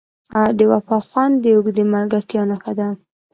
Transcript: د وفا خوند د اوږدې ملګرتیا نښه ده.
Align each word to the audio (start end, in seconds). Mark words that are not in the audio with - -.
د 0.57 0.59
وفا 0.71 0.97
خوند 1.07 1.33
د 1.43 1.45
اوږدې 1.55 1.83
ملګرتیا 1.93 2.41
نښه 2.49 2.73
ده. 2.79 2.87